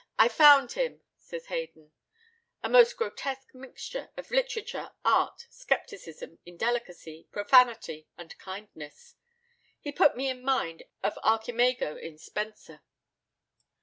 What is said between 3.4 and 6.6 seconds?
mixture of literature, art, scepticism,